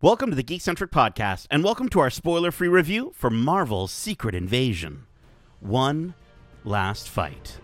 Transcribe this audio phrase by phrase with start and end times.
[0.00, 4.32] Welcome to the Geekcentric Podcast, and welcome to our spoiler free review for Marvel's Secret
[4.32, 5.06] Invasion
[5.58, 6.14] One
[6.62, 7.58] Last Fight.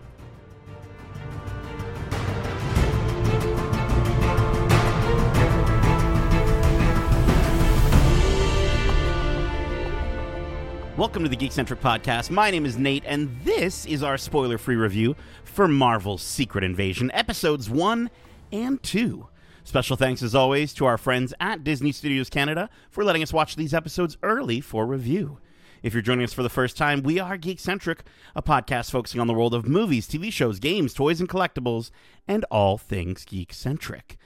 [10.97, 12.29] Welcome to the Geekcentric Podcast.
[12.31, 15.15] My name is Nate, and this is our spoiler free review
[15.45, 18.09] for Marvel's Secret Invasion, episodes 1
[18.51, 19.25] and 2.
[19.65, 23.55] Special thanks, as always, to our friends at Disney Studios Canada for letting us watch
[23.55, 25.39] these episodes early for review.
[25.81, 28.01] If you're joining us for the first time, we are Geekcentric,
[28.35, 31.89] a podcast focusing on the world of movies, TV shows, games, toys, and collectibles,
[32.27, 34.17] and all things geek-centric.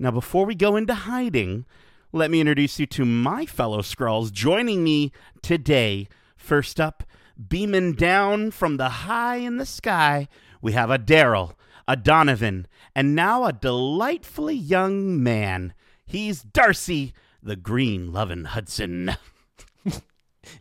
[0.00, 1.64] Now, before we go into hiding,
[2.12, 6.08] let me introduce you to my fellow Skrulls joining me today.
[6.36, 7.04] First up,
[7.48, 10.26] beaming down from the high in the sky,
[10.60, 11.54] we have a Daryl,
[11.88, 15.74] a Donovan, and now a delightfully young man.
[16.06, 19.16] He's Darcy, the green loving Hudson.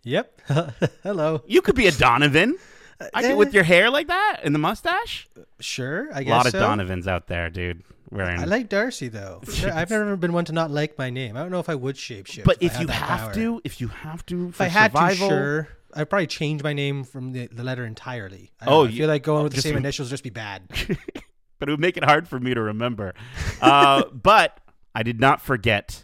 [0.03, 0.41] Yep.
[1.03, 1.41] Hello.
[1.47, 2.57] You could be a Donovan.
[2.99, 3.51] Uh, I could, with eh.
[3.51, 5.27] your hair like that and the mustache.
[5.37, 6.59] Uh, sure, I A guess A lot of so.
[6.59, 7.83] Donovans out there, dude.
[8.09, 8.39] Wearing.
[8.39, 9.41] I like Darcy though.
[9.49, 11.35] Sure, I've never been one to not like my name.
[11.35, 12.45] I don't know if I would shapeshift.
[12.45, 13.33] but I if you have power.
[13.33, 15.67] to, if you have to, if for I had survival, to, sure.
[15.93, 18.51] I'd probably change my name from the, the letter entirely.
[18.61, 20.23] I Oh, oh, I you- feel like going with the just- same initials would just
[20.23, 20.63] be bad.
[21.59, 23.13] but it would make it hard for me to remember.
[23.61, 24.59] Uh, but
[24.93, 26.03] I did not forget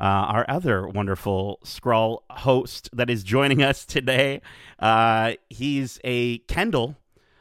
[0.00, 4.40] uh, our other wonderful Skrull host that is joining us today.
[4.78, 6.96] Uh, he's a Kendall,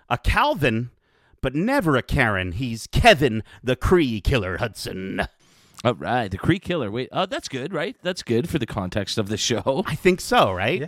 [0.09, 0.92] a Calvin,
[1.42, 2.53] but never a Karen.
[2.53, 5.22] He's Kevin, the Kree Killer Hudson.
[5.84, 6.90] All right, the Kree Killer.
[6.90, 7.97] Wait, uh, that's good, right?
[8.03, 9.84] That's good for the context of the show.
[9.86, 10.81] I think so, right?
[10.81, 10.88] Yeah.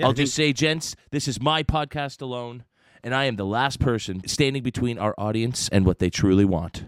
[0.00, 2.64] Yeah, I'll just say, gents, this is my podcast alone,
[3.04, 6.86] and I am the last person standing between our audience and what they truly want.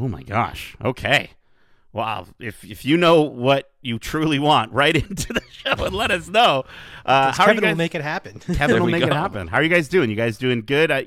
[0.00, 0.74] Oh my gosh.
[0.82, 1.32] Okay.
[1.92, 2.26] Wow.
[2.38, 6.28] If if you know what you truly want, right into the show and let us
[6.28, 6.64] know.
[7.04, 7.70] Uh, how are you Kevin guys?
[7.72, 8.38] will make it happen.
[8.54, 9.48] Kevin will we make it happen.
[9.48, 10.10] How are you guys doing?
[10.10, 10.90] You guys doing good?
[10.90, 11.02] Uh,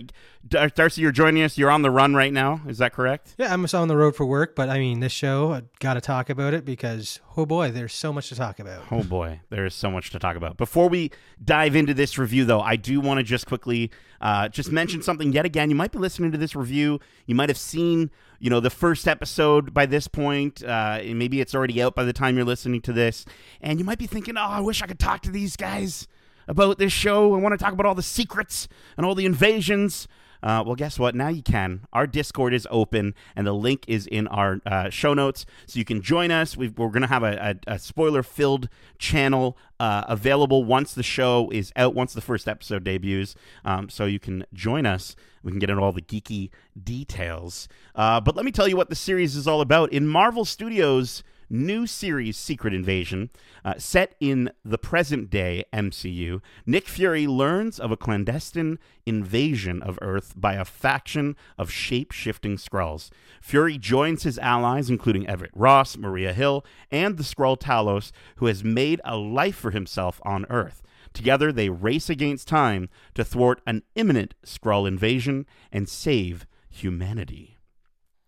[0.47, 1.57] Dar- Darcy, you're joining us.
[1.57, 2.61] You're on the run right now.
[2.67, 3.35] Is that correct?
[3.37, 5.93] yeah, I'm just on the road for work, but I mean, this show, I got
[5.95, 8.83] to talk about it because oh boy, there's so much to talk about.
[8.89, 10.57] Oh boy, there is so much to talk about.
[10.57, 11.11] Before we
[11.43, 15.31] dive into this review, though, I do want to just quickly uh, just mention something
[15.31, 15.69] yet again.
[15.69, 16.99] You might be listening to this review.
[17.27, 18.09] You might have seen,
[18.39, 20.63] you know, the first episode by this point.
[20.63, 23.25] Uh, maybe it's already out by the time you're listening to this,
[23.61, 26.07] and you might be thinking, "Oh, I wish I could talk to these guys
[26.47, 27.33] about this show.
[27.33, 28.67] I want to talk about all the secrets
[28.97, 30.07] and all the invasions."
[30.43, 31.13] Uh, well, guess what?
[31.13, 31.81] Now you can.
[31.93, 35.85] Our Discord is open, and the link is in our uh, show notes, so you
[35.85, 36.57] can join us.
[36.57, 38.67] We've, we're going to have a, a, a spoiler-filled
[38.97, 43.35] channel uh, available once the show is out, once the first episode debuts.
[43.63, 45.15] Um, so you can join us.
[45.43, 46.49] We can get into all the geeky
[46.83, 47.67] details.
[47.93, 49.93] Uh, but let me tell you what the series is all about.
[49.93, 51.21] In Marvel Studios'
[51.51, 53.29] new series, Secret Invasion,
[53.63, 59.99] uh, set in the present day MCU, Nick Fury learns of a clandestine invasion of
[60.01, 63.09] Earth by a faction of shape shifting Skrulls.
[63.41, 68.63] Fury joins his allies, including Everett Ross, Maria Hill, and the Skrull Talos, who has
[68.63, 70.81] made a life for himself on Earth.
[71.13, 77.50] Together, they race against time to thwart an imminent Skrull invasion and save humanity.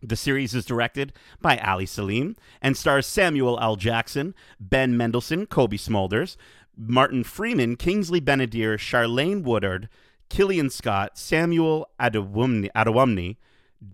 [0.04, 3.78] The series is directed by Ali Selim and stars Samuel L.
[3.78, 6.36] Jackson, Ben Mendelsohn, Cobie Smulders,
[6.76, 9.88] Martin Freeman, Kingsley Ben-Adir, Charlayne Woodard,
[10.30, 13.38] Killian Scott, Samuel Adewunmi, Adewunmi,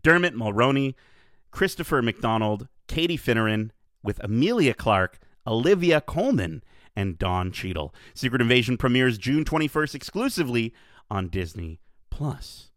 [0.02, 0.96] Dermot Mulroney,
[1.52, 3.70] Christopher McDonald, Katie Finneran,
[4.02, 6.64] with Emilia Clarke, Olivia Colman,
[6.96, 7.94] and Don Cheadle.
[8.16, 10.74] Secret Invasion premieres June 21st exclusively
[11.12, 12.69] on Disney Plus.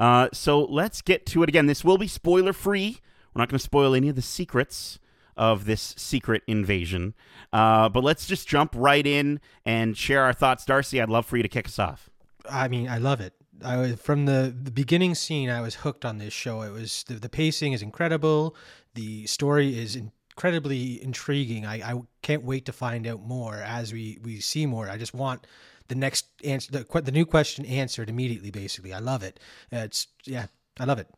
[0.00, 1.66] Uh, so let's get to it again.
[1.66, 2.98] This will be spoiler free.
[3.34, 4.98] We're not going to spoil any of the secrets
[5.36, 7.14] of this secret invasion.
[7.52, 10.64] Uh, but let's just jump right in and share our thoughts.
[10.64, 12.08] Darcy, I'd love for you to kick us off.
[12.50, 13.34] I mean, I love it.
[13.62, 15.50] I was from the, the beginning scene.
[15.50, 16.62] I was hooked on this show.
[16.62, 18.56] It was the, the pacing is incredible.
[18.94, 21.66] The story is incredibly intriguing.
[21.66, 24.88] I, I can't wait to find out more as we we see more.
[24.88, 25.46] I just want
[25.90, 28.50] the next answer, the, the new question answered immediately.
[28.50, 29.38] Basically, I love it.
[29.72, 30.46] Uh, It's yeah,
[30.78, 31.08] I love it.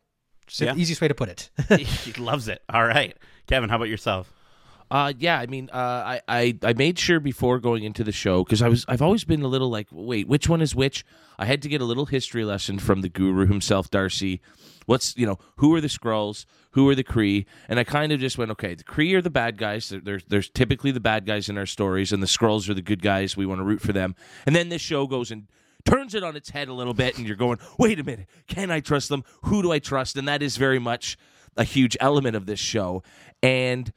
[0.47, 0.73] It's Yeah.
[0.73, 1.49] the easiest way to put it.
[1.79, 2.61] he loves it.
[2.67, 3.15] All right.
[3.47, 4.31] Kevin, how about yourself?
[4.91, 8.43] Uh, yeah, I mean, uh, I, I I made sure before going into the show
[8.43, 11.05] because I was I've always been a little like, wait, which one is which?
[11.39, 14.39] I had to get a little history lesson from the guru himself, Darcy.
[14.85, 18.19] What's you know who are the Skrulls, who are the Kree, and I kind of
[18.19, 19.93] just went, okay, the Kree are the bad guys.
[20.03, 23.01] They're, there's typically the bad guys in our stories, and the Skrulls are the good
[23.01, 23.37] guys.
[23.37, 24.15] We want to root for them,
[24.45, 25.47] and then this show goes and
[25.85, 28.71] turns it on its head a little bit, and you're going, wait a minute, can
[28.71, 29.23] I trust them?
[29.43, 30.17] Who do I trust?
[30.17, 31.17] And that is very much
[31.57, 33.03] a huge element of this show,
[33.41, 33.91] and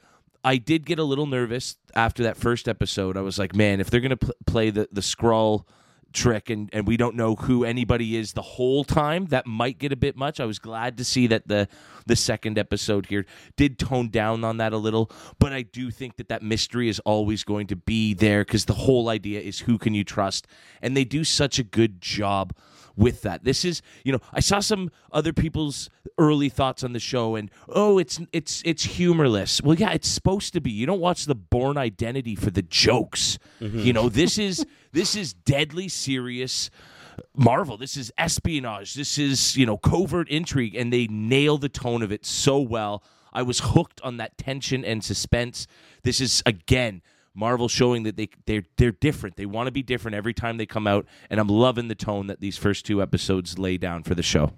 [0.47, 3.17] I did get a little nervous after that first episode.
[3.17, 5.67] I was like, man, if they're gonna pl- play the the Skrull
[6.13, 9.93] trick and, and we don't know who anybody is the whole time that might get
[9.93, 11.69] a bit much i was glad to see that the
[12.07, 13.27] the second episode here
[13.57, 17.01] did tone down on that a little but i do think that that mystery is
[17.01, 20.47] always going to be there because the whole idea is who can you trust
[20.81, 22.55] and they do such a good job
[22.97, 23.45] with that.
[23.45, 27.51] This is, you know, I saw some other people's early thoughts on the show and
[27.69, 29.63] oh, it's it's it's humorless.
[29.63, 30.71] Well, yeah, it's supposed to be.
[30.71, 33.39] You don't watch the Bourne Identity for the jokes.
[33.61, 33.81] Mm-hmm.
[33.81, 36.71] You know, this is this is deadly serious
[37.35, 37.77] Marvel.
[37.77, 38.95] This is espionage.
[38.95, 43.03] This is, you know, covert intrigue and they nail the tone of it so well.
[43.33, 45.67] I was hooked on that tension and suspense.
[46.03, 47.03] This is again
[47.37, 49.37] Marvel showing that they they're they're different.
[49.37, 52.27] They want to be different every time they come out, and I'm loving the tone
[52.27, 54.53] that these first two episodes lay down for the show.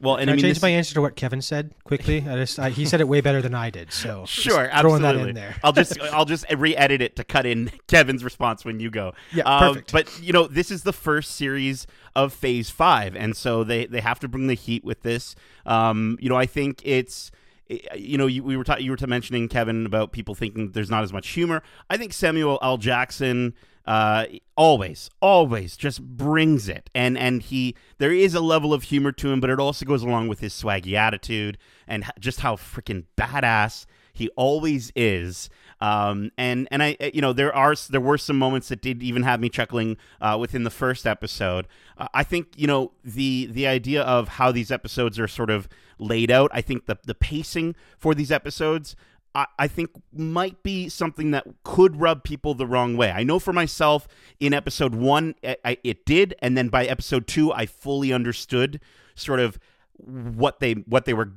[0.00, 0.62] Well, and Can I, I mean, change this...
[0.62, 2.18] my answer to what Kevin said quickly.
[2.28, 3.92] I just I, he said it way better than I did.
[3.92, 5.56] So sure, throwing that in there.
[5.64, 9.14] I'll just I'll just re-edit it to cut in Kevin's response when you go.
[9.32, 9.92] Yeah, um, perfect.
[9.92, 14.00] But you know, this is the first series of Phase Five, and so they they
[14.00, 15.36] have to bring the heat with this.
[15.64, 17.30] Um, you know, I think it's
[17.68, 21.02] you know, you, we were ta- you were mentioning Kevin about people thinking there's not
[21.02, 21.62] as much humor.
[21.88, 22.76] I think Samuel L.
[22.76, 23.54] Jackson
[23.86, 24.26] uh,
[24.56, 29.30] always, always just brings it, and and he there is a level of humor to
[29.30, 33.86] him, but it also goes along with his swaggy attitude and just how freaking badass
[34.14, 35.50] he always is.
[35.80, 39.22] Um, and and I you know there are there were some moments that did even
[39.24, 41.66] have me chuckling uh, within the first episode.
[41.98, 45.68] Uh, I think you know the the idea of how these episodes are sort of
[46.04, 46.50] laid out.
[46.52, 48.96] I think the the pacing for these episodes.
[49.34, 53.10] I, I think might be something that could rub people the wrong way.
[53.10, 54.06] I know for myself
[54.38, 55.34] in episode one,
[55.64, 58.80] I, it did, and then by episode two, I fully understood
[59.16, 59.58] sort of
[59.96, 61.32] what they what they were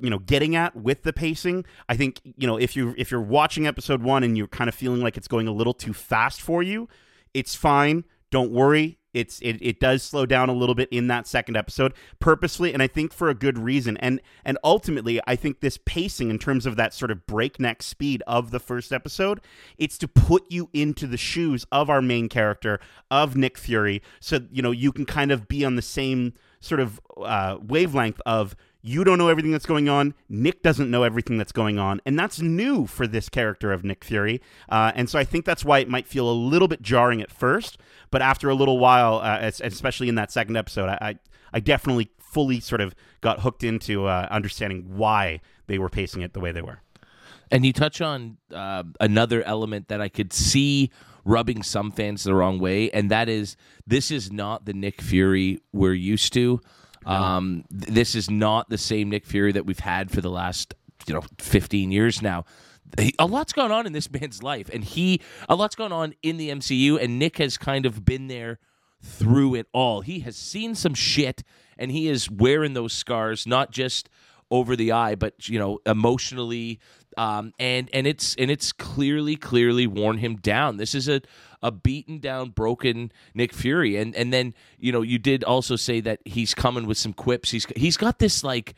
[0.00, 3.20] you know getting at with the pacing i think you know if you if you're
[3.20, 6.40] watching episode 1 and you're kind of feeling like it's going a little too fast
[6.40, 6.88] for you
[7.34, 11.26] it's fine don't worry it's it, it does slow down a little bit in that
[11.26, 13.96] second episode purposely and i think for a good reason.
[13.98, 18.22] And and ultimately i think this pacing in terms of that sort of breakneck speed
[18.26, 19.40] of the first episode
[19.78, 22.78] it's to put you into the shoes of our main character
[23.10, 26.80] of nick fury so you know you can kind of be on the same sort
[26.80, 28.54] of uh, wavelength of
[28.86, 30.14] you don't know everything that's going on.
[30.28, 32.00] Nick doesn't know everything that's going on.
[32.06, 34.40] And that's new for this character of Nick Fury.
[34.68, 37.30] Uh, and so I think that's why it might feel a little bit jarring at
[37.30, 37.78] first.
[38.12, 41.18] But after a little while, uh, especially in that second episode, I,
[41.52, 46.32] I definitely fully sort of got hooked into uh, understanding why they were pacing it
[46.32, 46.80] the way they were.
[47.50, 50.90] And you touch on uh, another element that I could see
[51.24, 53.56] rubbing some fans the wrong way, and that is
[53.86, 56.60] this is not the Nick Fury we're used to.
[57.06, 60.74] Um, th- this is not the same Nick Fury that we've had for the last
[61.06, 62.44] you know 15 years now.
[63.18, 66.36] A lot's gone on in this man's life, and he a lot's gone on in
[66.36, 68.58] the MCU, and Nick has kind of been there
[69.02, 70.00] through it all.
[70.00, 71.42] He has seen some shit,
[71.78, 74.08] and he is wearing those scars, not just
[74.50, 76.78] over the eye, but you know, emotionally,
[77.16, 80.76] um, and and it's and it's clearly clearly worn him down.
[80.76, 81.22] This is a
[81.66, 86.00] a beaten down, broken Nick Fury, and and then you know you did also say
[86.00, 87.50] that he's coming with some quips.
[87.50, 88.74] He's he's got this like.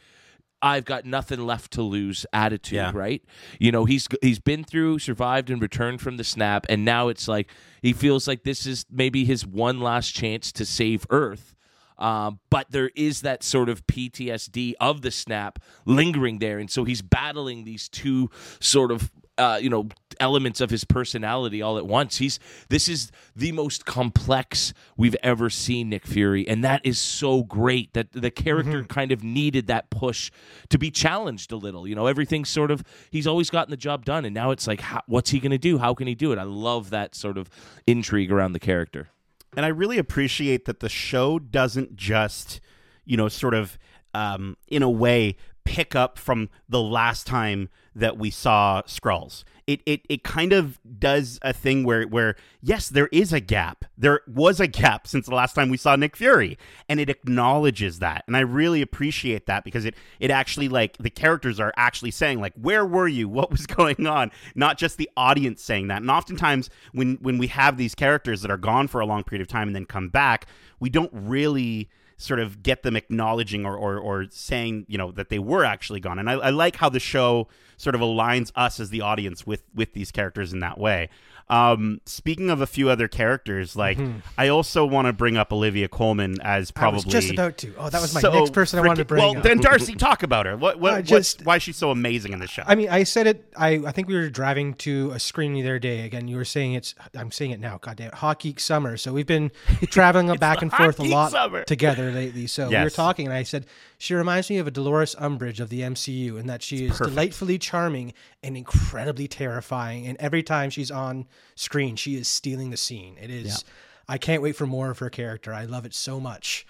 [0.61, 2.91] I've got nothing left to lose attitude, yeah.
[2.93, 3.23] right?
[3.61, 7.29] You know, he's he's been through, survived and returned from the snap and now it's
[7.29, 7.49] like
[7.81, 11.55] he feels like this is maybe his one last chance to save Earth
[11.99, 16.85] um, but there is that sort of PTSD of the snap lingering there, and so
[16.85, 18.31] he's battling these two
[18.61, 19.89] sort of uh, you know
[20.21, 22.19] elements of his personality all at once.
[22.19, 27.45] He's this is the most complex we've ever seen Nick Fury, and that is so
[27.45, 28.87] great that the character mm-hmm.
[28.87, 30.31] kind of needed that push
[30.69, 31.87] to be challenged a little.
[31.87, 34.81] You know, everything sort of he's always gotten the job done, and now it's like,
[34.81, 35.79] how, what's he going to do?
[35.79, 36.39] How can he do it?
[36.39, 37.49] I love that sort of
[37.87, 39.09] intrigue around the character.
[39.57, 42.61] And I really appreciate that the show doesn't just,
[43.05, 43.79] you know, sort of,
[44.15, 45.37] um, in a way,
[45.69, 49.45] pick up from the last time that we saw Skrulls.
[49.67, 53.85] It, it it kind of does a thing where where yes, there is a gap.
[53.99, 56.57] There was a gap since the last time we saw Nick Fury,
[56.89, 58.25] and it acknowledges that.
[58.27, 62.41] And I really appreciate that because it it actually like the characters are actually saying
[62.41, 63.29] like where were you?
[63.29, 64.31] What was going on?
[64.55, 66.01] Not just the audience saying that.
[66.01, 69.43] And oftentimes when when we have these characters that are gone for a long period
[69.43, 70.47] of time and then come back,
[70.81, 75.29] we don't really sort of get them acknowledging or, or, or saying, you know, that
[75.31, 76.19] they were actually gone.
[76.19, 79.63] And I, I like how the show sort of aligns us as the audience with
[79.73, 81.09] with these characters in that way.
[81.51, 83.99] Um, speaking of a few other characters, like
[84.37, 87.75] I also want to bring up Olivia Colman as probably just about to.
[87.79, 89.43] Oh, that was my so next person I wanted to bring Well, up.
[89.43, 90.57] then Darcy, talk about her.
[90.57, 92.63] What what what's- just- why is she so amazing in the show?
[92.67, 93.51] I mean, I said it.
[93.57, 96.03] I, I think we were driving to a screening the other day.
[96.05, 96.95] Again, you were saying it's.
[97.17, 97.79] I'm saying it now.
[97.79, 98.99] Goddamn, Hockey Summer.
[98.99, 99.51] So we've been
[99.91, 101.65] traveling back and forth a lot Summer.
[101.65, 102.47] together lately.
[102.47, 103.65] So we were talking, and I said
[103.99, 107.59] she reminds me of a Dolores Umbridge of the MCU, in that she is delightfully
[107.59, 108.15] charming
[108.45, 110.07] and incredibly terrifying.
[110.07, 111.27] And every time she's on
[111.57, 113.17] screen, she is stealing the scene.
[113.21, 113.65] It is.
[114.09, 115.53] I can't wait for more of her character.
[115.53, 116.65] I love it so much.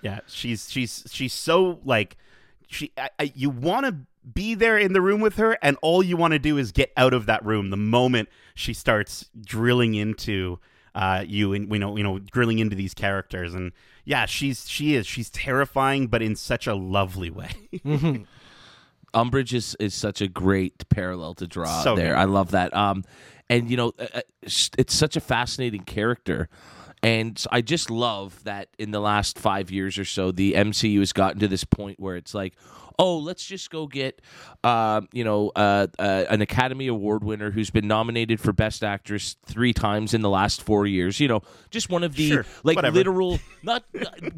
[0.00, 2.16] Yeah, she's she's she's so like
[2.66, 2.92] she.
[2.96, 3.96] I, I, you want to
[4.32, 6.92] be there in the room with her, and all you want to do is get
[6.96, 10.58] out of that room the moment she starts drilling into
[10.94, 13.54] uh, you and you know you know drilling into these characters.
[13.54, 13.72] And
[14.10, 17.50] yeah, she's she is she's terrifying, but in such a lovely way.
[19.14, 22.14] Umbridge is, is such a great parallel to draw So there.
[22.14, 22.18] good.
[22.18, 22.74] I love that.
[22.74, 23.04] Um,
[23.48, 26.48] and you know, uh, uh, it's such a fascinating character,
[27.02, 31.12] and I just love that in the last five years or so, the MCU has
[31.12, 32.54] gotten to this point where it's like,
[32.98, 34.20] oh, let's just go get,
[34.62, 39.36] uh, you know, uh, uh, an Academy Award winner who's been nominated for Best Actress
[39.46, 41.18] three times in the last four years.
[41.18, 41.40] You know,
[41.70, 42.96] just one of the Sure, like whatever.
[42.96, 43.84] literal, not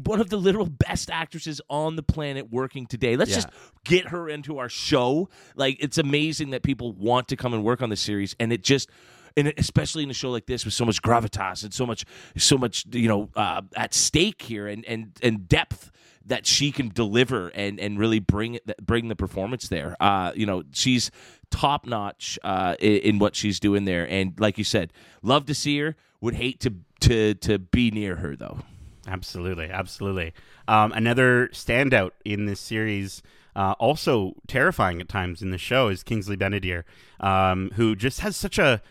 [0.05, 3.17] one of the literal best actresses on the planet working today.
[3.17, 3.35] Let's Yeah.
[3.37, 3.49] just
[3.83, 5.27] get her into our show.
[5.57, 8.63] Like it's amazing that people want to come and work on the series, and it
[8.63, 8.89] just.
[9.35, 12.05] And especially in a show like this with so much gravitas and so much,
[12.37, 15.91] so much, you know, uh, at stake here, and and and depth
[16.25, 19.95] that she can deliver and and really bring bring the performance there.
[19.99, 21.11] Uh, you know, she's
[21.49, 25.53] top notch uh, in, in what she's doing there, and like you said, love to
[25.53, 25.95] see her.
[26.21, 28.59] Would hate to to to be near her though.
[29.07, 30.33] Absolutely, absolutely.
[30.67, 33.21] Um, another standout in this series,
[33.55, 36.85] uh, also terrifying at times in the show, is Kingsley Ben-Adir,
[37.19, 38.81] um, who just has such a,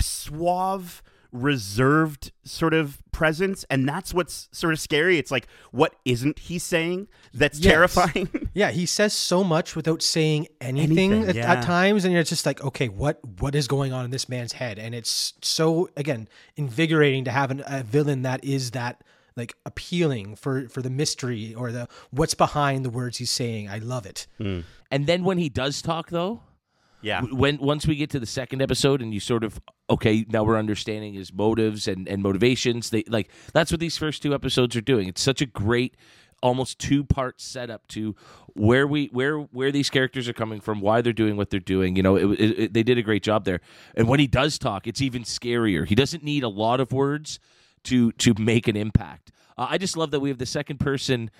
[0.00, 1.02] a suave,
[1.32, 5.18] reserved sort of presence, and that's what's sort of scary.
[5.18, 7.72] It's like, what isn't he saying that's Yes.
[7.72, 8.28] terrifying?
[8.54, 11.52] Yeah, he says so much without saying anything, Anything, at, yeah.
[11.52, 14.54] at times, and you're just like, okay, what what is going on in this man's
[14.54, 14.76] head?
[14.78, 19.04] And it's so again invigorating to have an, a villain that is that
[19.36, 23.68] like appealing for for the mystery or the what's behind the words he's saying.
[23.68, 24.26] I love it.
[24.40, 26.40] And then when he does talk though,
[27.02, 27.22] yeah.
[27.22, 30.58] when once we get to the second episode and you sort of okay now we're
[30.58, 34.80] understanding his motives and, and motivations they like that's what these first two episodes are
[34.80, 35.08] doing.
[35.08, 35.96] It's such a great
[36.42, 38.14] almost two part setup to
[38.54, 41.96] where we where where these characters are coming from why they're doing what they're doing
[41.96, 43.60] you know it, it, it- they did a great job there.
[43.94, 45.86] And when he does talk it's even scarier.
[45.86, 47.38] He doesn't need a lot of words
[47.84, 49.32] to to make an impact.
[49.58, 51.30] Uh, i just love that we have the second person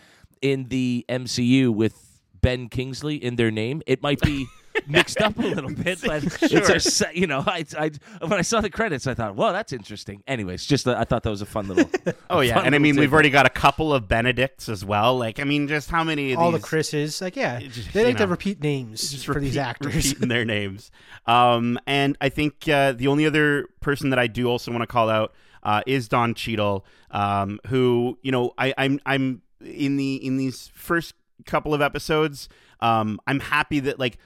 [0.43, 3.83] in the mcu with ben kingsley in their name.
[3.87, 4.47] It might be
[4.87, 7.09] mixed up a little bit, but it's Sure.
[7.09, 10.23] a you know, I, I when I saw the credits, I thought, well, that's interesting.
[10.27, 11.91] Anyways, just uh, I thought that was a fun little.
[12.31, 13.13] Oh yeah, and I little mean we've tidbit.
[13.13, 15.17] already got a couple of Benedicts as well.
[15.19, 18.01] Like I mean, just how many of All these the Chris's, like yeah, just, they
[18.03, 19.95] you like to repeat names just for these actors.
[19.95, 20.91] repeating their names.
[21.27, 24.87] Um, and I think uh, the only other person that I do also want to
[24.87, 30.15] call out uh, is Don Cheadle, um, who you know I, I'm I'm in the
[30.25, 31.15] in these first
[31.47, 32.49] couple of episodes.
[32.81, 34.19] Um, I'm happy that like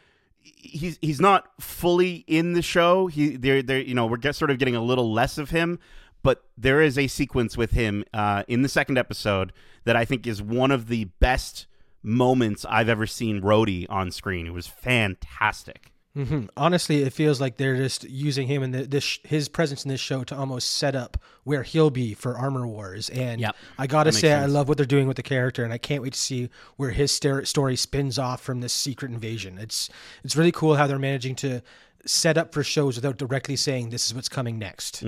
[0.44, 3.06] he's he's not fully in the show.
[3.06, 5.78] He they're they're you know we're get, sort of getting a little less of him,
[6.22, 9.52] but there is a sequence with him uh, in the second episode
[9.84, 11.66] that I think is one of the best
[12.02, 14.46] moments I've ever seen Rhodey on screen.
[14.46, 15.93] It was fantastic.
[16.14, 19.88] Hmm Honestly, it feels like they're just using him and the, this his presence in
[19.88, 23.10] this show to almost set up where he'll be for Armor Wars.
[23.10, 23.56] And Yep.
[23.78, 26.12] I gotta say, I love what they're doing with the character, and I can't wait
[26.12, 29.58] to see where his story spins off from this secret invasion.
[29.58, 29.90] It's
[30.22, 31.62] it's really cool how they're managing to
[32.06, 35.02] set up for shows without directly saying this is what's coming next.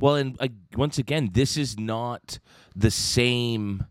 [0.00, 2.38] Well, and uh, once again, this is not
[2.74, 3.86] the same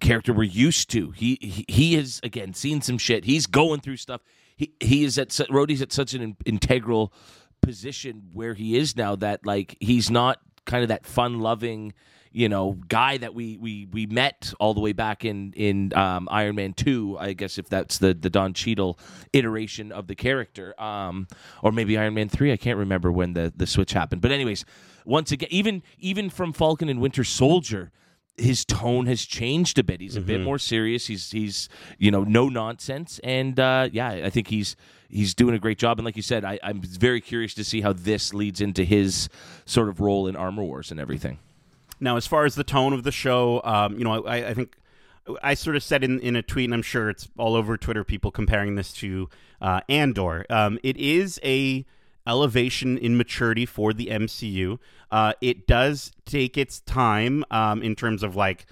[0.00, 1.10] character we're used to.
[1.12, 3.24] He he, he has again seen some shit.
[3.24, 4.20] He's going through stuff.
[4.56, 7.12] He he is at Rhodey's at such an in- integral
[7.60, 11.92] position where he is now that like he's not kind of that fun loving
[12.30, 16.28] you know guy that we we we met all the way back in in um,
[16.30, 18.98] Iron Man 2 I guess if that's the the Don Cheadle
[19.32, 21.26] iteration of the character um
[21.62, 24.20] or maybe Iron Man 3 I can't remember when the the switch happened.
[24.20, 24.64] But anyways
[25.06, 27.92] once again even even from Falcon and Winter Soldier
[28.36, 30.00] his tone has changed a bit.
[30.00, 31.06] He's a bit more serious.
[31.06, 34.76] He's he's you know no nonsense, and uh, yeah, I think he's
[35.08, 35.98] he's doing a great job.
[35.98, 39.28] And like you said, I, I'm very curious to see how this leads into his
[39.64, 41.38] sort of role in Armor Wars and everything.
[42.00, 44.76] Now, as far as the tone of the show, um, you know, I, I think
[45.42, 48.04] I sort of said in, in a tweet, and I'm sure it's all over Twitter,
[48.04, 50.44] people comparing this to uh, Andor.
[50.50, 51.86] Um, it is a
[52.26, 54.78] elevation in maturity for the MCU.
[55.10, 58.66] Uh, it does take its time um, in terms of like,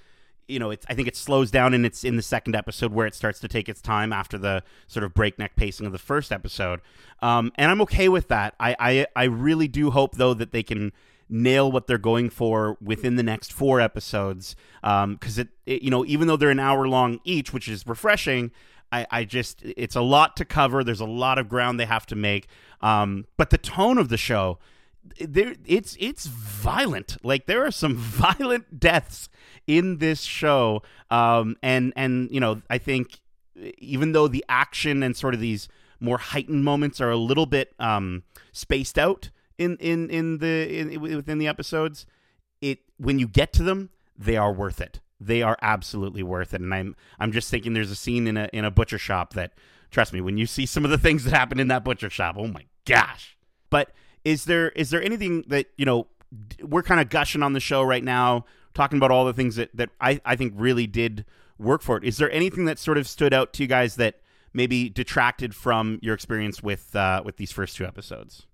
[0.49, 3.15] you know, I think it slows down and it's in the second episode where it
[3.15, 6.81] starts to take its time after the sort of breakneck pacing of the first episode.
[7.21, 8.55] Um, and I'm okay with that.
[8.59, 10.93] I, I, I really do hope, though, that they can
[11.29, 14.55] nail what they're going for within the next four episodes.
[14.83, 17.87] Because um, it, it, you know, even though they're an hour long each, which is
[17.87, 18.51] refreshing,
[18.93, 20.85] I, I just it's a lot to cover.
[20.85, 22.47] There's a lot of ground they have to make.
[22.81, 24.59] Um, but the tone of the show,
[25.19, 27.17] there it's it's violent.
[27.25, 29.29] Like there are some violent deaths
[29.67, 30.83] in this show.
[31.11, 33.21] Um, and and you know, I think
[33.79, 35.69] even though the action and sort of these
[36.01, 41.01] more heightened moments are a little bit um, spaced out in in in the in,
[41.01, 42.07] within the episodes,
[42.61, 45.01] it when you get to them, they are worth it.
[45.27, 46.61] They are absolutely worth it.
[46.61, 49.53] And I'm I'm just thinking there's a scene in a in a butcher shop that
[49.93, 52.37] trust me, when you see some of the things that happen in that butcher shop,
[52.39, 53.37] oh my gosh.
[53.71, 53.93] But
[54.25, 56.09] is there is there anything that, you know,
[56.63, 59.71] we're kind of gushing on the show right now, talking about all the things that,
[59.77, 61.25] that I, I think really did
[61.59, 62.05] work for it.
[62.05, 64.21] Is there anything that sort of stood out to you guys that
[64.55, 68.47] maybe detracted from your experience with uh, with these first two episodes?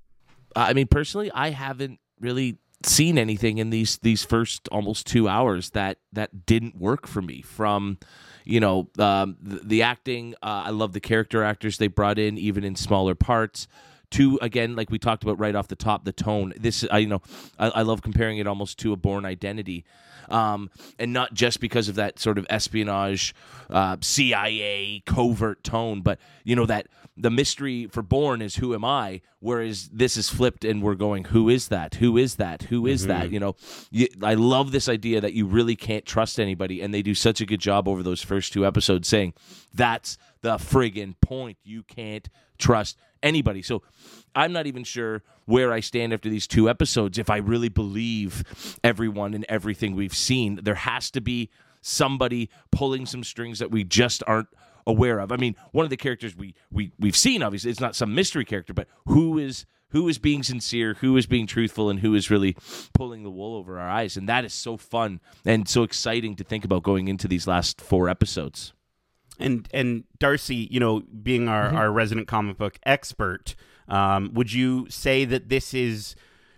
[0.56, 5.70] I mean, personally, I haven't really seen anything in these these first almost two hours
[5.70, 7.42] that that didn't work for me.
[7.42, 7.98] From
[8.44, 12.38] you know um, the, the, acting, uh, I love the character actors they brought in,
[12.38, 13.66] even in smaller parts.
[14.12, 16.54] To again, like we talked about right off the top, the tone.
[16.56, 17.20] This, I you know,
[17.58, 19.84] I, I love comparing it almost to a Bourne Identity
[20.28, 23.34] um, and not just because of that sort of espionage,
[23.70, 28.84] uh, CIA covert tone, but you know that the mystery for Bourne is who am
[28.84, 32.86] I, whereas this is flipped and we're going who is that, who is that, who
[32.86, 33.20] is mm-hmm.
[33.20, 33.30] that?
[33.32, 33.56] You know,
[33.90, 37.40] you, I love this idea that you really can't trust anybody, and they do such
[37.40, 39.34] a good job over those first two episodes saying
[39.74, 41.58] that's the friggin' point.
[41.64, 43.62] You can't trust anybody.
[43.62, 43.82] So
[44.34, 48.78] I'm not even sure where I stand after these two episodes if I really believe
[48.84, 50.60] everyone and everything we've seen.
[50.62, 54.48] There has to be somebody pulling some strings that we just aren't
[54.86, 55.32] aware of.
[55.32, 58.44] I mean, one of the characters we we we've seen obviously it's not some mystery
[58.44, 62.30] character, but who is who is being sincere, who is being truthful, and who is
[62.30, 62.56] really
[62.92, 64.16] pulling the wool over our eyes.
[64.16, 67.80] And that is so fun and so exciting to think about going into these last
[67.80, 68.72] four episodes.
[69.38, 71.76] And and Darcy, you know, being our, mm-hmm.
[71.76, 73.54] our resident comic book expert,
[73.88, 76.16] um, would you say that this is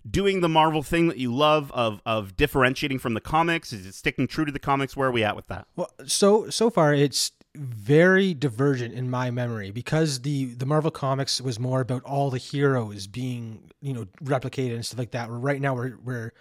[0.09, 3.73] doing the Marvel thing that you love of of differentiating from the comics?
[3.73, 4.97] Is it sticking true to the comics?
[4.97, 5.67] Where are we at with that?
[5.77, 11.41] Well, so so far it's very divergent in my memory because the the Marvel comics
[11.41, 15.29] was more about all the heroes being you know replicated and stuff like that.
[15.29, 16.33] Where right now we're we're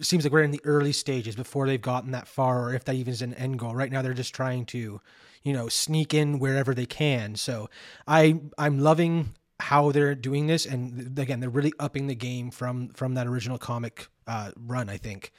[0.00, 2.94] seems like we're in the early stages before they've gotten that far, or if that
[2.94, 3.74] even is an end goal.
[3.74, 5.00] Right now they're just trying to
[5.42, 7.36] you know sneak in wherever they can.
[7.36, 7.68] So
[8.06, 12.88] I I'm loving how they're doing this, and again they're really upping the game from
[12.90, 14.88] from that original comic uh, run.
[14.88, 15.32] I think.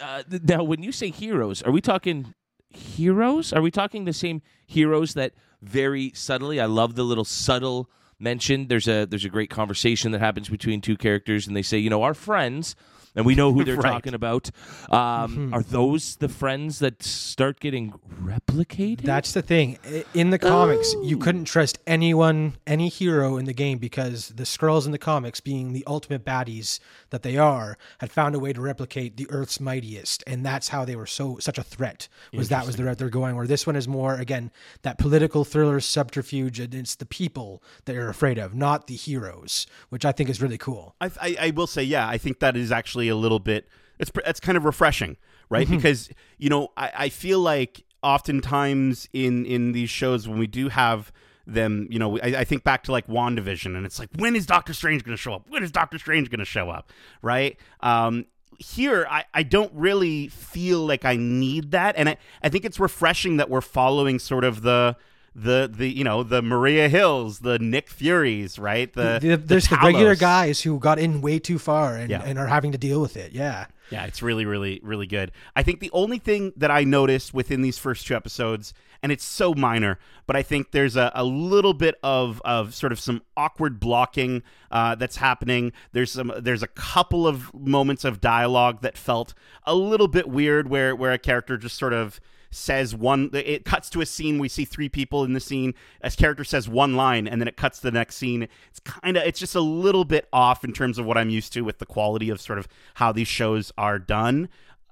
[0.00, 2.34] Uh, now, when you say heroes, are we talking
[2.70, 3.52] heroes?
[3.52, 6.60] Are we talking the same heroes that very subtly?
[6.60, 8.68] I love the little subtle mention.
[8.68, 11.90] There's a there's a great conversation that happens between two characters, and they say, you
[11.90, 12.76] know, our friends
[13.14, 13.92] and we know who they're right.
[13.92, 14.50] talking about.
[14.90, 15.54] Um, mm-hmm.
[15.54, 19.02] Are those the friends that start getting replicated?
[19.02, 19.78] That's the thing.
[20.14, 21.02] In the comics, oh.
[21.02, 25.40] you couldn't trust anyone, any hero in the game because the Skrulls in the comics,
[25.40, 29.60] being the ultimate baddies that they are, had found a way to replicate the Earth's
[29.60, 32.08] mightiest, and that's how they were so such a threat.
[32.32, 33.36] Was that was the route they're going?
[33.36, 34.50] Where this one is more again
[34.82, 39.66] that political thriller subterfuge, and it's the people that you're afraid of, not the heroes,
[39.88, 40.94] which I think is really cool.
[41.00, 43.68] I, I, I will say, yeah, I think that is actually actually a little bit.
[43.98, 45.16] It's it's kind of refreshing,
[45.48, 45.66] right?
[45.66, 45.76] Mm-hmm.
[45.76, 50.68] Because you know I, I feel like oftentimes in in these shows when we do
[50.68, 51.12] have
[51.46, 54.46] them, you know, I, I, think back to like WandaVision, and it's like, when is
[54.46, 55.44] Doctor Strange going to show up?
[55.50, 56.90] When is Doctor Strange going to show up?
[57.20, 57.58] Right?
[57.80, 58.24] Um,
[58.58, 62.80] here, I, I don't really feel like I need that, and I, I think it's
[62.80, 64.96] refreshing that we're following sort of the
[65.34, 68.92] the the you know the Maria Hills, the Nick Furies, right?
[68.92, 72.22] The, the there's the, the, regular guys who got in way too far and, yeah.
[72.24, 73.32] and are having to deal with it.
[73.32, 73.66] Yeah.
[73.90, 75.30] Yeah, it's really, really, really good.
[75.54, 79.24] I think the only thing that I noticed within these first two episodes, and it's
[79.24, 83.22] so minor, but I think there's a, a little bit of, of sort of some
[83.36, 85.72] awkward blocking uh, that's happening.
[85.92, 90.68] There's some there's a couple of moments of dialogue that felt a little bit weird,
[90.68, 92.20] where where a character just sort of
[92.54, 96.10] says one it cuts to a scene we see three people in the scene a
[96.10, 99.22] character says one line and then it cuts to the next scene it's kind of
[99.24, 101.86] it's just a little bit off in terms of what i'm used to with the
[101.86, 104.48] quality of sort of how these shows are done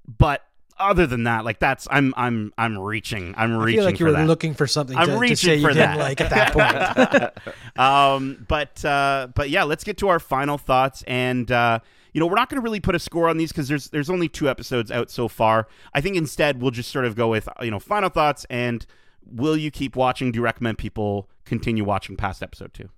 [0.07, 0.44] but
[0.79, 3.35] other than that, like that's I'm I'm I'm reaching.
[3.37, 4.27] I'm I reaching feel like you were that.
[4.27, 5.98] looking for something I'm to, to reaching say you for didn't that.
[5.98, 7.79] like at that point.
[7.79, 11.03] um, but uh, but yeah, let's get to our final thoughts.
[11.07, 11.81] And uh,
[12.12, 14.11] you know, we're not going to really put a score on these because there's there's
[14.11, 15.66] only two episodes out so far.
[15.94, 18.85] I think instead we'll just sort of go with you know final thoughts and
[19.25, 20.33] will you keep watching?
[20.33, 22.88] Do you recommend people continue watching past episode two?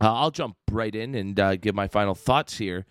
[0.00, 2.86] Uh, I'll jump right in and uh, give my final thoughts here.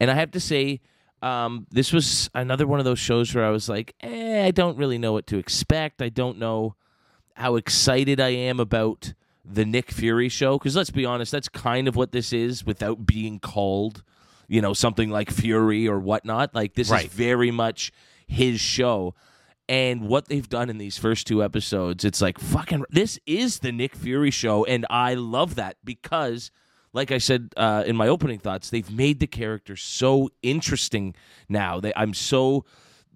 [0.00, 0.80] And I have to say,
[1.22, 4.76] um, this was another one of those shows where I was like, eh, I don't
[4.76, 6.02] really know what to expect.
[6.02, 6.74] I don't know
[7.34, 10.58] how excited I am about the Nick Fury show.
[10.58, 14.02] Because let's be honest, that's kind of what this is without being called,
[14.48, 16.54] you know, something like Fury or whatnot.
[16.54, 17.06] Like, this Right.
[17.06, 17.92] is very much
[18.26, 19.14] his show.
[19.68, 22.84] And what they've done in these first two episodes, it's like fucking.
[22.90, 26.50] This is the Nick Fury show, and I love that because,
[26.92, 31.14] like I said uh, in my opening thoughts, they've made the character so interesting
[31.48, 31.80] now.
[31.80, 32.66] They, I'm so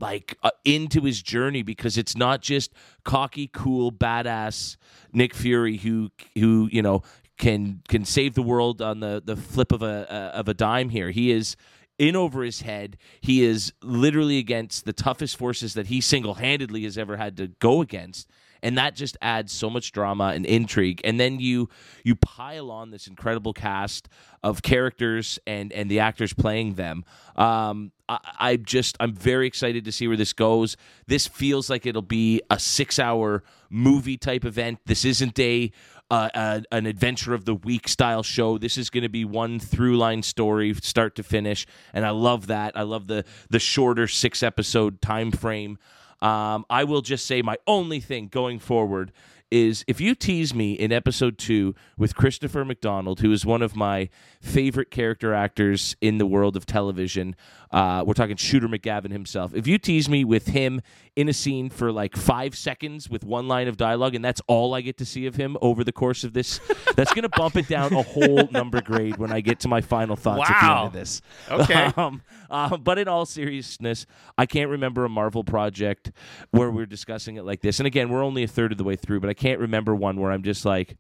[0.01, 2.73] like uh, into his journey because it's not just
[3.05, 4.77] cocky, cool, badass
[5.13, 7.03] Nick Fury who who you know
[7.39, 10.91] can can save the world on the the flip of a uh, of a dime.
[10.91, 11.57] Here, he is
[11.99, 12.97] in over his head.
[13.21, 17.49] He is literally against the toughest forces that he single handedly has ever had to
[17.49, 18.29] go against.
[18.63, 21.01] And that just adds so much drama and intrigue.
[21.05, 21.69] And then you
[22.05, 24.09] you pile on this incredible cast
[24.43, 27.05] of characters and and the actors playing them.
[27.37, 30.77] Um, I, I just I'm very excited to see where this goes.
[31.07, 34.81] This feels like it'll be a six hour movie type event.
[34.87, 35.71] This isn't a
[36.11, 38.59] uh, a, an adventure of the week style show.
[38.59, 42.47] This is going to be one through line story, start to finish, and I love
[42.47, 42.77] that.
[42.77, 45.79] I love the the shorter six episode time frame.
[46.21, 49.13] Um, I will just say my only thing going forward
[49.51, 53.75] is if you tease me in episode two with Christopher McDonald, who is one of
[53.77, 54.09] my
[54.41, 57.35] favorite character actors in the world of television.
[57.71, 59.55] Uh, we're talking Shooter McGavin himself.
[59.55, 60.81] If you tease me with him
[61.17, 64.75] in a scene for like five seconds with one line of dialogue, and that's all
[64.75, 66.61] I get to see of him over the course of this,
[66.97, 69.81] that's going to bump it down a whole number grade when I get to my
[69.81, 71.23] final thoughts at the end of this.
[71.51, 71.93] Okay.
[71.99, 76.13] Um, uh, but in all seriousness, I can't remember a Marvel project
[76.51, 77.81] where we're discussing it like this.
[77.81, 80.21] And again, we're only a third of the way through, but I can't remember one
[80.21, 80.97] where I'm just like,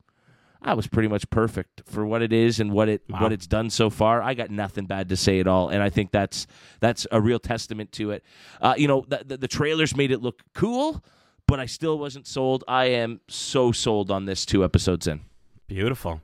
[0.61, 3.23] I was pretty much perfect for what it is and what it Wow.
[3.23, 4.21] what it's done so far.
[4.23, 6.47] I got nothing bad to say at all, and I think that's
[6.81, 8.25] that's a real testament to it.
[8.61, 11.03] Uh, you know, the, the, the trailers made it look cool,
[11.47, 12.65] but I still wasn't sold.
[12.67, 15.21] I am so sold on this two episodes in.
[15.69, 16.21] Beautiful,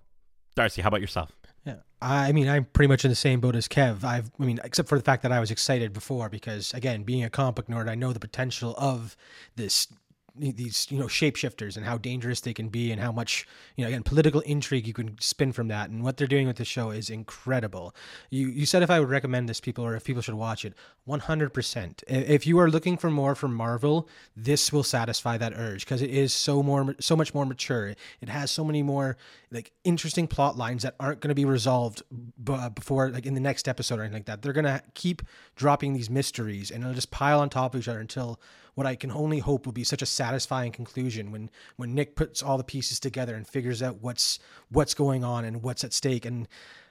[0.57, 0.83] Darcy.
[0.83, 1.31] How about yourself?
[1.65, 4.05] Yeah, I mean, I'm pretty much in the same boat as Kev.
[4.05, 7.25] I've, I mean, except for the fact that I was excited before because, again, being
[7.25, 9.17] a comic book nerd, I know the potential of
[9.57, 9.87] this,
[10.37, 13.89] these, you know, shapeshifters and how dangerous they can be, and how much, you know,
[13.89, 15.91] again, political intrigue you can spin from that.
[15.91, 17.95] And what they're doing with the show is incredible.
[18.31, 20.75] You, you said if I would recommend this people or if people should watch it,
[21.09, 22.03] 100%.
[22.09, 26.11] If you are looking for more from Marvel, this will satisfy that urge because it
[26.11, 27.95] is so more, so much more mature.
[28.21, 29.17] It has so many more
[29.55, 32.03] like interesting plot lines that aren't going to be resolved
[32.43, 34.43] b- uh, before like in the next episode or anything like that.
[34.43, 35.23] They're going to keep
[35.55, 38.41] dropping these mysteries and it'll just pile on top of each other until
[38.75, 42.43] what I can only hope will be such a satisfying conclusion when when Nick puts
[42.43, 46.25] all the pieces together and figures out what's what's going on and what's at stake
[46.25, 46.49] and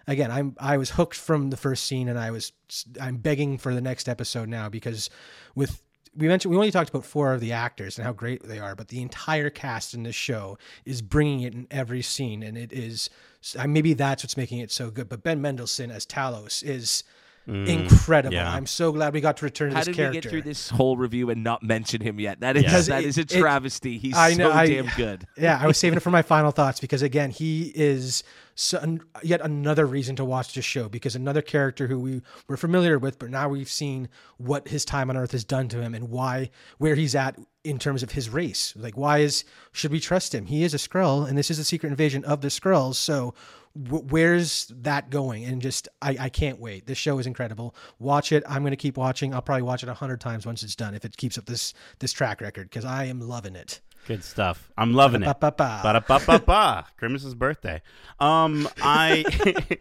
[0.07, 2.53] again I'm I was hooked from the first scene and I was
[2.99, 5.09] I'm begging for the next episode now because
[5.53, 5.83] with
[6.15, 8.75] we mentioned we only talked about four of the actors and how great they are,
[8.75, 12.71] but the entire cast in this show is bringing it in every scene, and it
[12.71, 13.09] is
[13.57, 15.09] uh, maybe that's what's making it so good.
[15.09, 17.03] But Ben Mendelsohn as Talos is
[17.47, 18.33] Mm, incredible.
[18.33, 18.49] yeah.
[18.53, 20.15] I'm so glad we got to return to How this did character.
[20.17, 22.39] we get through this whole review and not mention him yet?
[22.39, 23.97] That is Because that it- is a it- travesty.
[23.97, 25.27] He's I know, so I- damn good.
[25.37, 28.23] yeah, I was saving it for my final thoughts because again, he is
[28.55, 32.97] so, yet another reason to watch this show because another character who we were familiar
[32.97, 36.09] with, but now we've seen what his time on Earth has done to him and
[36.09, 38.73] why where he's at in terms of his race.
[38.75, 40.45] Like, why is should we trust him?
[40.47, 42.95] He is a Skrull, and this is a secret invasion of the Skrulls.
[42.95, 43.33] So.
[43.73, 45.45] wh- Where's that going?
[45.45, 46.85] And just, I, I can't wait.
[46.85, 47.73] This show is incredible.
[47.97, 48.43] Watch it.
[48.47, 49.33] I'm going to keep watching.
[49.33, 51.73] I'll probably watch it a hundred times once it's done if it keeps up this
[51.99, 53.81] this track record because I am loving it.
[54.07, 54.71] Good stuff.
[54.77, 55.25] I'm loving it.
[55.25, 55.79] Ba-ba-ba.
[55.83, 56.85] Ba-da-ba-ba-ba.
[56.97, 57.81] Grimace's birthday.
[58.19, 59.23] Um, I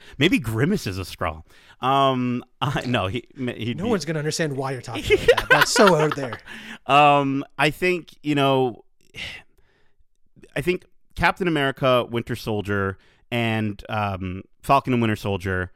[0.18, 1.42] maybe Grimace is a Skrull.
[1.80, 5.48] Um, I, no, he, he No one's gonna understand why you're talking about that.
[5.50, 6.38] That's so out there.
[6.84, 8.84] Um, I think you know,
[10.56, 12.98] I think Captain America, Winter Soldier,
[13.30, 15.70] and um, Falcon and Winter Soldier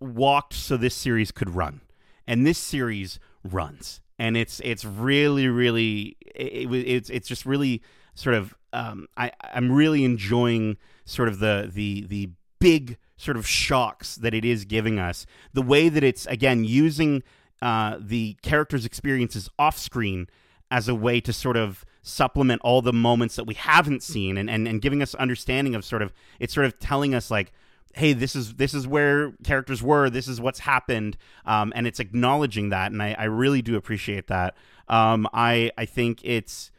[0.00, 1.82] walked so this series could run,
[2.26, 7.82] and this series runs, and it's it's really really it, it, it's it's just really
[8.14, 13.46] sort of um, I I'm really enjoying sort of the the the big sort of
[13.46, 15.26] shocks that it is giving us.
[15.52, 17.22] The way that it's again using
[17.62, 20.28] uh, the characters' experiences off screen
[20.70, 24.48] as a way to sort of supplement all the moments that we haven't seen and,
[24.48, 27.52] and, and giving us understanding of sort of it's sort of telling us like
[27.96, 31.98] hey this is this is where characters were this is what's happened um, and it's
[31.98, 34.54] acknowledging that and I, I really do appreciate that.
[34.88, 36.70] Um, I I think it's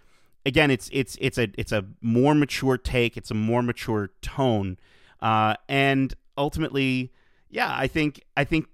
[0.45, 4.77] again it's it's it's a it's a more mature take it's a more mature tone
[5.21, 7.11] uh, and ultimately
[7.49, 8.67] yeah I think I think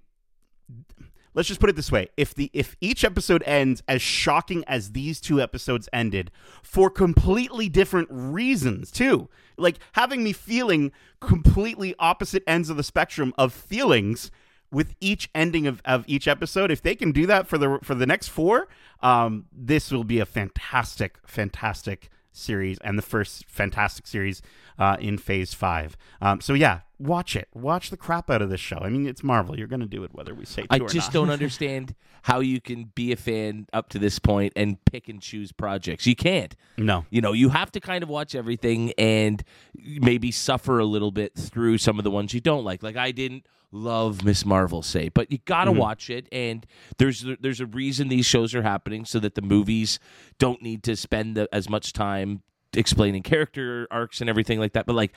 [1.34, 2.08] let's just put it this way.
[2.16, 6.30] If the if each episode ends as shocking as these two episodes ended
[6.62, 9.28] for completely different reasons too.
[9.56, 14.30] Like having me feeling completely opposite ends of the spectrum of feelings
[14.70, 17.94] with each ending of, of each episode if they can do that for the for
[17.94, 18.66] the next four
[19.02, 24.42] um, this will be a fantastic fantastic series and the first fantastic series
[24.78, 28.60] uh, in phase five um, so yeah watch it watch the crap out of this
[28.60, 30.80] show i mean it's marvel you're gonna do it whether we say to I or
[30.80, 30.90] not.
[30.90, 31.94] I just don't understand
[32.24, 36.06] how you can be a fan up to this point and pick and choose projects.
[36.06, 36.56] You can't.
[36.78, 39.44] no You know, you have to kind of watch everything and
[39.76, 42.82] maybe suffer a little bit through some of the ones you don't like.
[42.82, 43.44] Like I didn't
[43.74, 46.28] love Miss Marvel, say, but you got to watch it.
[46.32, 46.66] And
[46.98, 49.98] there's there's a reason these shows are happening so that the movies
[50.38, 52.42] don't need to spend the, as much time
[52.74, 54.86] explaining character arcs and everything like that.
[54.86, 55.12] But like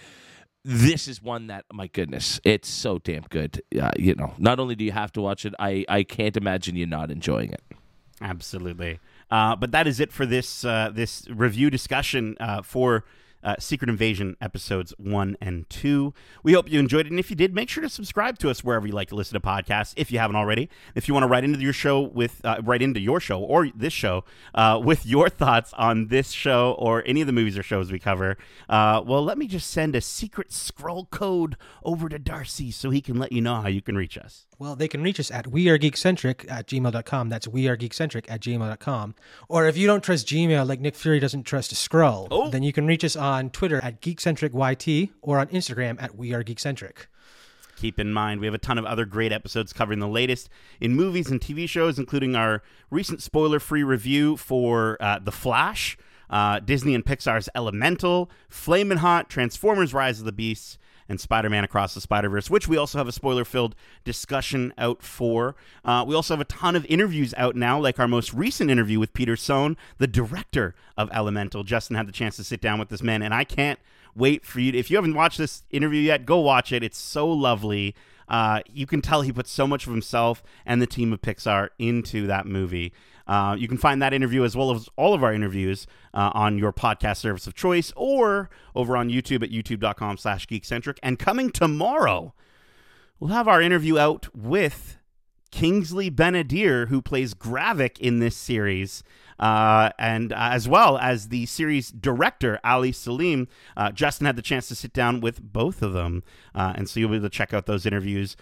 [0.64, 4.76] this is one that my goodness it's so damn good uh, you know not only
[4.76, 7.62] do you have to watch it i i can't imagine you not enjoying it
[8.22, 9.00] Absolutely.
[9.30, 13.04] Uh, but that is it for this uh, this review discussion uh, for
[13.44, 16.14] uh, Secret Invasion episodes one and two.
[16.44, 18.64] We hope you enjoyed it, and if you did, make sure to subscribe to us
[18.64, 19.94] wherever you like to listen to podcasts.
[19.96, 22.82] If you haven't already, if you want to write into your show with uh, write
[22.82, 24.24] into your show or this show
[24.56, 28.00] uh, with your thoughts on this show or any of the movies or shows we
[28.00, 28.38] cover,
[28.70, 33.02] uh, well, let me just send a secret Skrull code over to Darcy so he
[33.02, 34.47] can let you know how you can reach us.
[34.60, 37.30] Well, they can reach us at wearegeekcentric at gmail.com.
[37.30, 39.16] That's wearegeekcentric at gmail.com.
[39.48, 42.50] Or if you don't trust Gmail like Nick Fury doesn't trust a Skrull, Oh.
[42.50, 47.06] then you can reach us on Twitter at geekcentricyt or on Instagram at wearegeekcentric.
[47.76, 50.50] Keep in mind, we have a ton of other great episodes covering the latest
[50.82, 55.96] in movies and TV shows, including our recent spoiler free review for uh, The Flash,
[56.32, 61.64] uh, Disney and Pixar's Elemental, Flamin' Hot, Transformers Rise of the Beasts, and Spider Man
[61.64, 65.56] Across the Spider Verse, which we also have a spoiler filled discussion out for.
[65.86, 69.00] Uh, we also have a ton of interviews out now, like our most recent interview
[69.00, 71.64] with Peter Sohn, the director of Elemental.
[71.64, 73.80] Justin had the chance to sit down with this man, and I can't
[74.16, 74.74] wait for you.
[74.74, 76.84] If you haven't watched this interview yet, go watch it.
[76.84, 77.96] It's so lovely.
[78.28, 81.70] Uh, you can tell he put so much of himself and the team of Pixar
[81.80, 82.94] into that movie.
[83.26, 86.58] Uh, you can find that interview as well as all of our interviews uh, on
[86.58, 90.98] your podcast service of choice or over on YouTube at youtube.com slash geekcentric.
[91.04, 92.34] And coming tomorrow,
[93.20, 94.98] we'll have our interview out with
[95.52, 99.04] Kingsley Ben-Adir, who plays Gravik in this series,
[99.40, 103.48] uh, and uh, as well as the series director, Ali Selim.
[103.76, 106.24] Uh, Justin had the chance to sit down with both of them,
[106.56, 108.36] uh, and so you'll be able to check out those interviews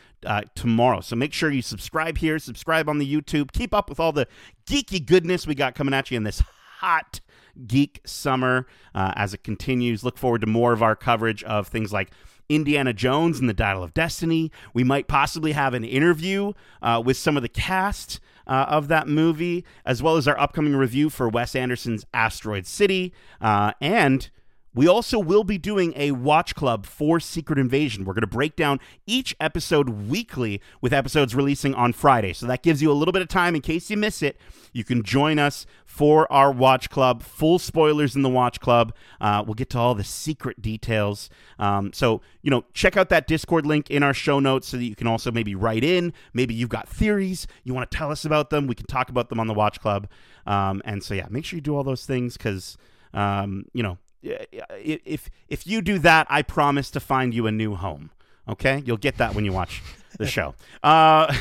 [0.56, 1.02] tomorrow.
[1.02, 4.28] So make sure you subscribe here, subscribe on the YouTube, keep up with all the
[4.66, 6.42] geeky goodness we got coming at you in this
[6.80, 7.20] hot
[7.68, 10.04] geek summer uh, as it continues.
[10.04, 12.12] Look forward to more of our coverage of things like
[12.50, 14.52] Indiana Jones and the Dial of Destiny.
[14.74, 19.08] We might possibly have an interview uh, with some of the cast uh, of that
[19.08, 23.14] movie, as well as our upcoming review for Wes Anderson's Asteroid City.
[23.42, 24.30] Uh, and
[24.76, 28.04] we also will be doing a watch club for Secret Invasion.
[28.04, 32.34] We're going to break down each episode weekly with episodes releasing on Friday.
[32.34, 34.38] So that gives you a little bit of time in case you miss it.
[34.74, 37.24] You can join us for our watch club.
[37.24, 38.94] Full spoilers in the watch club.
[39.22, 41.30] Uh, we'll get to all the secret details.
[41.58, 44.84] Um, so, you know, check out that Discord link in our show notes so that
[44.84, 46.12] you can also maybe write in.
[46.34, 48.68] Maybe you've got theories, you want to tell us about them.
[48.68, 50.10] We can talk about them on the watch club.
[50.46, 52.78] Um, and so, yeah, make sure you do all those things because,
[53.14, 57.76] um, you know, if if you do that, I promise to find you a new
[57.76, 58.12] home.
[58.48, 59.82] Okay, you'll get that when you watch
[60.18, 60.56] the show.
[60.84, 61.34] Uh,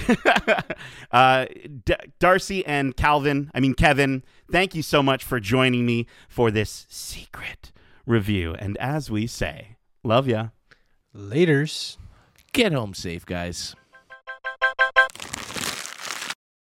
[1.12, 1.44] uh,
[1.84, 6.50] D- Darcy and Calvin, I mean Kevin, thank you so much for joining me for
[6.50, 7.72] this secret
[8.06, 8.54] review.
[8.58, 10.48] And as we say, love ya.
[11.14, 11.98] Laters.
[12.54, 13.76] get home safe guys